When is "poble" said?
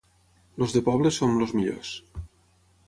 0.87-1.11